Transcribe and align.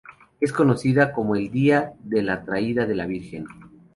Es 0.39 0.51
conocida 0.51 1.11
como 1.11 1.35
el 1.35 1.51
día 1.51 1.93
de 1.99 2.23
"la 2.23 2.43
traída 2.43 2.87
de 2.87 2.95
la 2.95 3.05
Virgen". 3.05 3.45